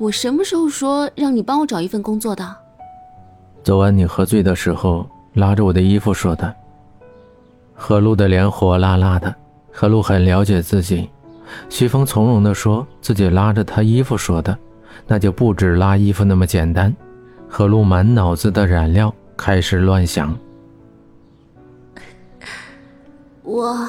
[0.00, 2.56] 我什么时候说让你帮我找一份工作的？
[3.64, 6.54] 昨晚你喝醉的时候拉着我的衣服说的。
[7.74, 9.34] 何露的脸火辣辣的，
[9.72, 11.08] 何露很了解自己。
[11.68, 14.56] 徐峰从容地说自己拉着他衣服说的，
[15.06, 16.94] 那就不止拉衣服那么简单。
[17.48, 20.36] 何露满脑子的染料，开始乱想。
[23.42, 23.88] 我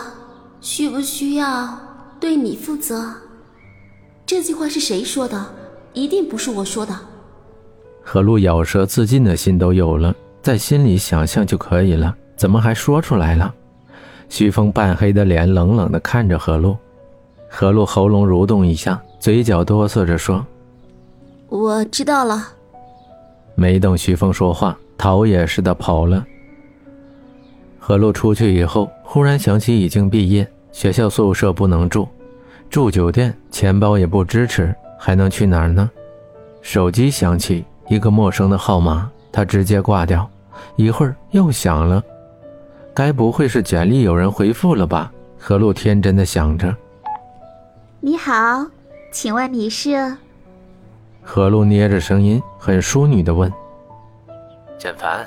[0.60, 1.78] 需不需要
[2.20, 3.14] 对你负责？
[4.26, 5.46] 这句话是谁说的？
[6.00, 6.98] 一定不是我说的。
[8.02, 13.54] 何露咬舌自尽的心都有了，在心里想象就可以了，怎么还说出来了？
[14.30, 16.78] 徐峰半黑的脸冷冷的看着何露，
[17.50, 20.46] 何露喉咙蠕动一下，嘴角哆嗦着说
[21.50, 22.48] ：“我知道了。”
[23.56, 26.26] 没等徐峰说话，逃也似的跑了。
[27.78, 32.08] 何露出去以后，忽然想起已经毕业，学校宿舍不能住，
[32.70, 35.90] 住酒店钱包也不支持，还能去哪儿呢？
[36.62, 40.30] 手机响起，一个陌生的号码，他直接挂掉，
[40.76, 42.04] 一会儿又响了。
[42.94, 45.10] 该不会是简历有人回复了吧？
[45.40, 46.76] 何露天真的想着。
[48.02, 48.66] 你好，
[49.14, 50.18] 请问你是？
[51.24, 53.52] 何露捏着声音，很淑女的问。
[54.78, 55.26] 简凡。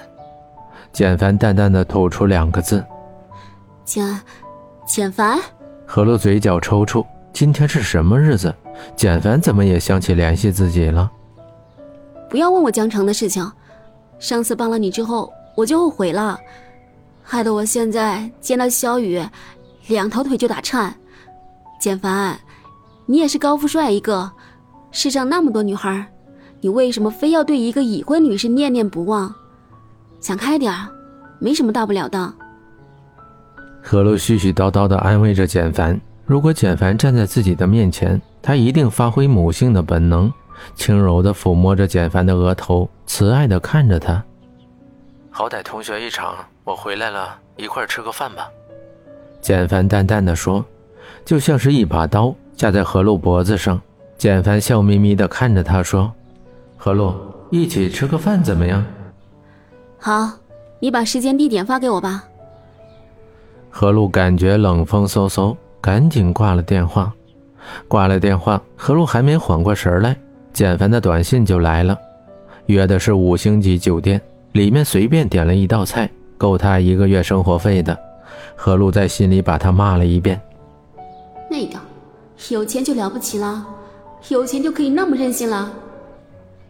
[0.92, 2.84] 简凡淡淡的吐出两个字。
[3.86, 4.20] 简，
[4.84, 5.39] 简凡。
[5.86, 7.07] 何露嘴角抽搐。
[7.33, 8.55] 今天是什么日子？
[8.97, 11.11] 简凡怎么也想起联系自己了？
[12.28, 13.51] 不要问我江城的事情。
[14.19, 16.39] 上次帮了你之后，我就后悔了。
[17.23, 19.20] 害得我现在见到萧雨，
[19.89, 20.95] 两条腿就打颤。
[21.81, 22.39] 简凡，
[23.06, 24.31] 你也是高富帅一个，
[24.91, 26.07] 世上那么多女孩，
[26.61, 29.34] 你为什么非要对一个已婚女士念念不忘？
[30.20, 30.73] 想开点
[31.41, 32.33] 没什么大不了的。
[33.83, 36.01] 何露絮絮叨叨地安慰着简凡。
[36.25, 40.33] 如果简凡站在自己的面前，他一定发挥母性的本能，
[40.75, 44.23] 轻柔地抚摸着简凡的额头，慈爱地看着他。
[45.31, 48.51] 好歹同学一场，我回来了，一块吃个饭吧。
[49.41, 50.64] 简凡淡淡的说，
[51.25, 53.81] 就像是一把刀架在何露脖子上。
[54.19, 56.13] 简凡笑眯眯的看着他说
[56.77, 57.14] ：“何露，
[57.51, 58.85] 一起吃个饭怎么样？”
[59.98, 60.31] 好，
[60.79, 62.25] 你把时间地点发给我吧。
[63.70, 67.13] 何露感觉冷风嗖嗖，赶紧挂了电话。
[67.89, 70.17] 挂了电话，何璐还没缓过神来，
[70.52, 71.98] 简凡的短信就来了，
[72.67, 74.20] 约的是五星级酒店。
[74.52, 77.98] 里面随便点了一道菜，够他一个月生活费的。
[78.55, 80.39] 何璐在心里把他骂了一遍。
[81.51, 81.78] 那个，
[82.51, 83.67] 有钱就了不起了，
[84.28, 85.70] 有钱就可以那么任性了。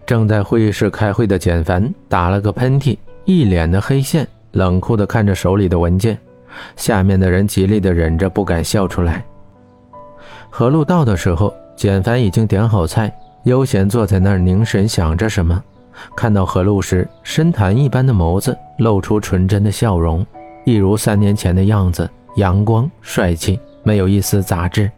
[0.06, 6.16] 正在会议室开会的简凡打了个喷嚏，一脸的黑线，冷酷的看着手里的文件。
[6.76, 9.24] 下面的人极力的忍着不敢笑出来。
[10.54, 13.10] 何露到的时候，简凡已经点好菜，
[13.44, 15.60] 悠闲坐在那儿凝神想着什么。
[16.14, 20.24] 看到何露时，深潭一般的眸子露出纯真的笑容，
[20.66, 24.90] 一如三年前的样子，阳光帅气，没有一丝杂质。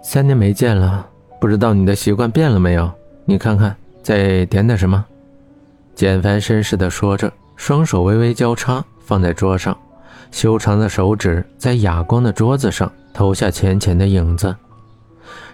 [0.00, 1.04] 三年没见了，
[1.40, 2.88] 不知道你的习惯变了没有？
[3.24, 5.04] 你看看，再点点什么？
[5.96, 9.76] 简凡绅士地说着，双手微微交叉放在桌上，
[10.30, 14.54] 修长的手指在哑光的桌子上投下浅浅的影子。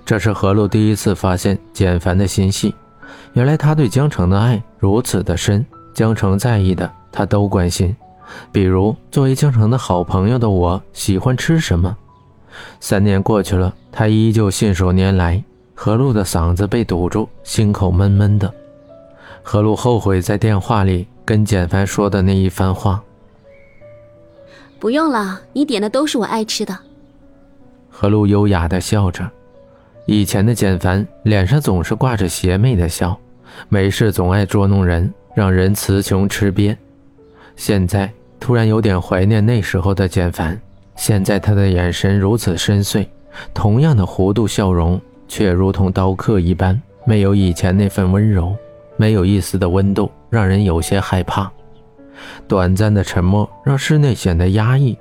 [0.04, 2.74] 这是何露第一次发现简凡的心细。
[3.34, 7.94] 原来他对江城的爱如此的深，江城在意的他都关心，
[8.50, 11.96] 比如作为江城的好朋友的我喜欢吃什么。
[12.80, 15.42] 三年过去了，他依旧信手拈来。
[15.75, 18.52] 何露的嗓子被堵住，心口闷闷的。
[19.44, 23.00] 何露后悔在电话里跟简凡说的那一番话。
[24.80, 26.76] 不用了，你点的都是我爱吃的。
[28.00, 29.28] 何露优雅的笑着。
[30.06, 33.19] 以前的简凡脸上总是挂着邪魅的笑，
[33.69, 36.76] 没事总爱捉弄人，让人词穷吃瘪。
[37.56, 38.08] 现在
[38.38, 40.56] 突然有点怀念那时候的简凡。
[40.94, 43.04] 现在他的眼神如此深邃，
[43.53, 48.55] 同样的弧度笑容，却如同刀刻一般，没有以前那份温柔，
[48.96, 51.50] 没有一丝的温度，让人有些害怕。
[52.46, 54.96] 短暂的沉默让室内显得压抑，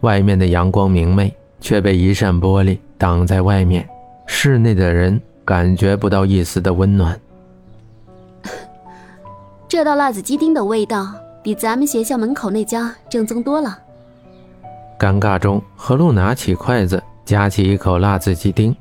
[0.00, 3.88] 外面的阳光明媚，却被一扇玻璃挡在外面。
[4.26, 7.18] 室内的人感觉不到一丝的温暖。
[9.68, 11.12] 这道辣子鸡丁的味道
[11.42, 13.78] 比咱们学校门口那家正宗多了。
[14.98, 18.74] 尴尬中，何露拿起筷子夹起一口辣子鸡丁，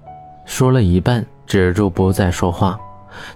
[0.46, 2.80] 说了一半，止住不再说话，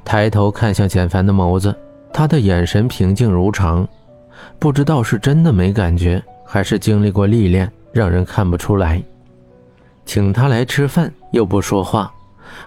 [0.06, 1.76] 抬头看向简凡的眸子，
[2.14, 3.88] 他的眼神平静如常，
[4.58, 9.04] 不知道是真的没感觉，还是经历过历练，让人看不出来。
[10.10, 12.12] 请他来吃饭又不说话，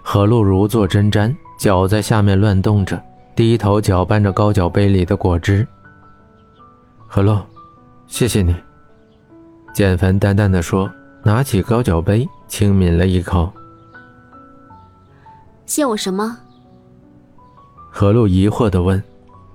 [0.00, 3.02] 何露如坐针毡，脚在下面乱动着，
[3.34, 5.66] 低头搅拌着高脚杯里的果汁。
[7.08, 7.40] 何露，
[8.06, 8.54] 谢谢你。
[9.74, 10.88] 简凡淡淡的说，
[11.24, 13.52] 拿起高脚杯，轻抿了一口。
[15.66, 16.38] 谢我什么？
[17.90, 19.02] 何露疑惑的问。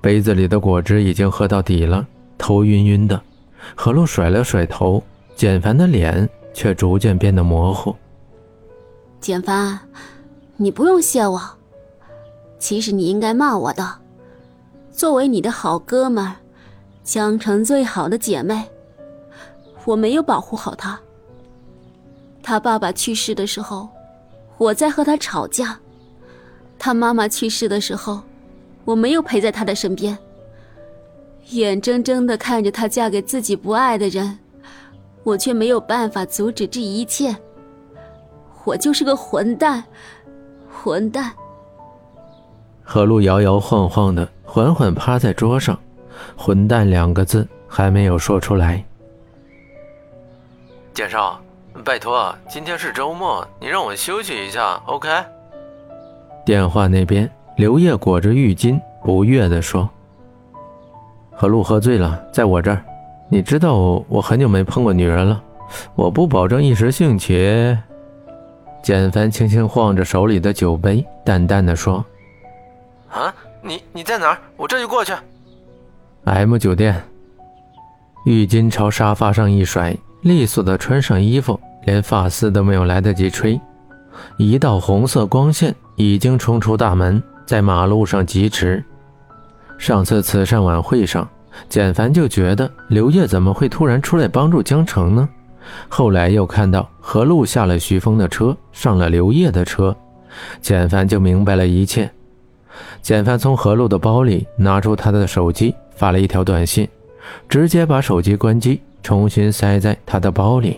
[0.02, 2.06] 杯子里的果汁已经喝到底了，
[2.38, 3.22] 头晕晕的。
[3.76, 5.02] 何露甩了甩头，
[5.38, 7.96] 简凡的脸却逐渐变得模糊。
[9.22, 9.80] 简凡，
[10.56, 11.40] 你不用谢我，
[12.58, 13.88] 其实你应该骂我的。
[14.92, 16.34] 作为你的好哥们，
[17.04, 18.64] 江城最好的姐妹。
[19.86, 21.00] 我没有保护好他。
[22.42, 23.88] 他爸爸去世的时候，
[24.58, 25.78] 我在和他吵架；
[26.80, 28.20] 他妈妈去世的时候，
[28.84, 30.18] 我没有陪在他的身边。
[31.52, 34.40] 眼睁睁的看着她嫁给自己不爱的人，
[35.28, 37.36] 我却没有办法阻止这一切。
[38.64, 39.84] 我就是个混蛋，
[40.72, 41.34] 混蛋。
[42.82, 45.78] 何露摇摇晃晃的，缓缓趴在桌上
[46.38, 48.82] ，“混蛋”两个字还没有说出来。
[50.94, 51.38] 简少，
[51.84, 55.10] 拜托，今天是周末，你让我休息一下，OK？
[56.46, 59.90] 电话那边，刘烨裹着浴巾，不悦地说
[61.36, 62.82] ：“何露喝醉了，在我这儿。
[63.30, 65.44] 你知道我很久没碰过女人了，
[65.96, 67.78] 我不保证一时兴起。”
[68.84, 72.04] 简凡轻轻晃着手里的酒杯，淡淡的说
[73.12, 74.38] ：“啊，你你在哪儿？
[74.56, 75.14] 我这就过去。
[76.24, 77.02] ”M 酒店。
[78.26, 79.96] 浴巾朝沙发上一甩。
[80.22, 83.58] 利索的穿上衣服，连发丝都没有来得及吹，
[84.38, 88.84] 一道红色光线已经冲出大门，在马路上疾驰。
[89.78, 91.26] 上次慈善晚会上，
[91.70, 95.28] 简凡就觉得刘烨怎么会突然出来帮助江城呢？
[95.90, 99.96] 后来又看到何露下了徐峰的车，上了刘烨的车，
[100.62, 102.10] 简凡就明白了一切。
[103.02, 106.88] 简凡从何露的包里拿出他的手机，发了一条短信，
[107.50, 108.82] 直接把手机关机。
[109.04, 110.78] 重新塞在他的包里，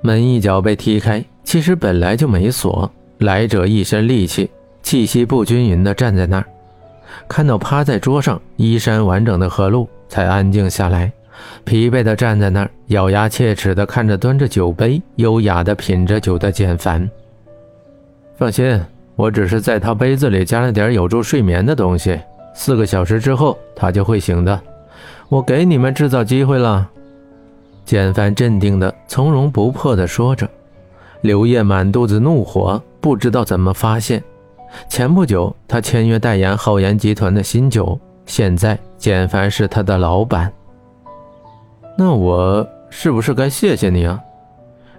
[0.00, 1.24] 门一脚被踢开。
[1.44, 2.90] 其实本来就没锁。
[3.18, 4.50] 来者一身戾气，
[4.82, 6.46] 气息不均匀地站在那儿，
[7.28, 11.12] 看到趴在桌上衣衫完整的何露，才安静下来，
[11.64, 17.08] 疲惫地站在那儿，咬牙切齿地看着端着酒杯、优雅地品着酒的简凡。
[18.36, 18.80] 放心，
[19.16, 22.18] 我只是在他杯子里加了点有助睡眠的东西，
[22.54, 24.60] 四个小时之后他就会醒的。
[25.28, 26.88] 我给你们制造机会了。
[27.84, 30.48] 简凡镇定的、从容不迫地说着，
[31.22, 34.22] 刘烨满肚子怒火，不知道怎么发泄。
[34.88, 40.52] 前不久，他签约代言浩然集团的新酒，现在简凡是他的老板。
[41.96, 44.20] 那我是不是该谢谢你啊？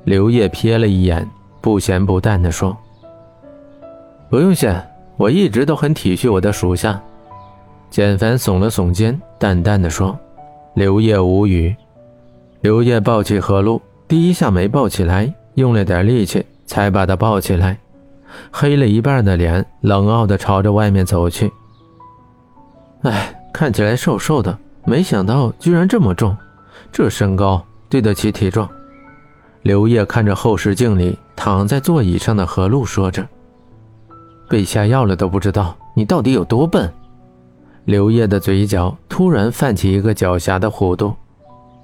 [0.03, 1.27] 刘烨瞥了一眼，
[1.61, 2.75] 不咸不淡地说
[4.29, 4.75] ：“不用谢，
[5.17, 7.01] 我一直都很体恤我的属下。”
[7.89, 10.17] 简凡耸了耸肩，淡淡的说
[10.75, 11.75] ：“刘烨无语。”
[12.61, 17.77] 刘烨抱起何露，第一下没抱起来，用了点力气才把她抱起来。
[18.51, 21.51] 黑了一半的脸，冷傲地朝着外面走去。
[23.01, 26.35] 哎，看起来瘦瘦的，没想到居然这么重，
[26.91, 28.69] 这身高对得起体壮。
[29.61, 33.27] 刘烨看着后视镜里躺在座椅上的何露，说着
[34.49, 36.91] ：“被下药了都不知道你到底有多笨。”
[37.85, 41.13] 刘烨的嘴角突然泛起一个狡黠的弧度。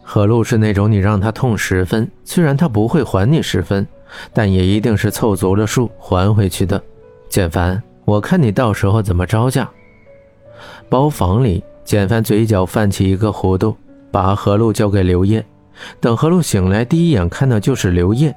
[0.07, 3.87] 何露是那种你让他痛十分，虽然他不会还你十分，
[4.33, 6.81] 但也一定是凑足了数还回去的。
[7.29, 9.69] 简凡，我看你到时候怎么招架。
[10.89, 13.75] 包房里，简凡嘴角泛起一个弧度，
[14.11, 15.43] 把何露交给刘烨。
[15.99, 18.33] 等何露醒来，第一眼看到就是刘烨。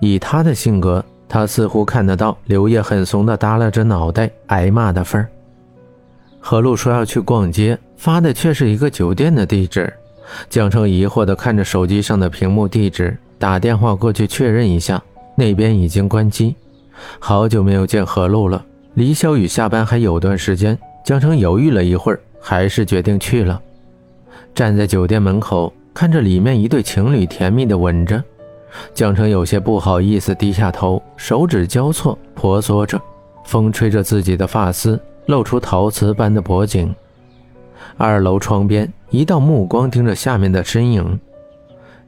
[0.00, 5.28] 以他的性格，他似乎看得到刘烨很怂的耷拉着脑袋挨骂的份儿。
[6.38, 9.92] 何露说要去逛街，发的却是一个酒店的地址。
[10.50, 15.02] 江城疑惑地看着手机上的屏幕地址，打电话过去确认一下，
[15.34, 16.54] 那边已经关机。
[17.18, 18.64] 好久没有见何露了，
[18.94, 20.78] 离小雨下班还有段时间。
[21.04, 23.60] 江城犹豫了一会儿，还是决定去了。
[24.54, 28.22] 站在酒店门口，看着里面一对情侣甜蜜地吻着，
[28.94, 33.00] 江城有些不好意思，低下头，手指交错，婆娑着，
[33.44, 36.92] 风吹着自己的发丝，露出陶瓷般的脖颈。
[37.98, 41.20] 二楼窗边，一道目光盯着下面的身影。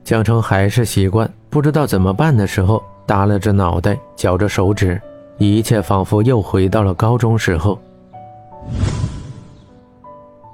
[0.08, 4.98] 江城还是习惯不知道怎么办的时候，耷拉着脑袋，绞着手指，
[5.36, 7.78] 一切仿佛又回到了高中时候。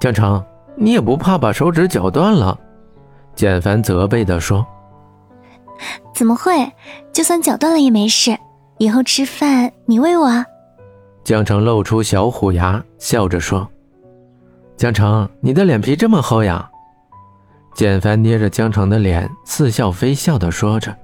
[0.00, 0.44] 江城，
[0.74, 2.58] 你也不怕把手指绞断了？
[3.36, 4.66] 简凡责备地说。
[6.12, 6.68] 怎么会？
[7.12, 8.36] 就算绞断了也没事。
[8.78, 10.44] 以后吃饭你喂我啊。
[11.22, 13.68] 江城露出小虎牙，笑着说
[14.76, 16.68] ：“江城，你的脸皮这么厚呀？”
[17.74, 20.96] 简凡捏着江城的脸，似笑非笑的说着。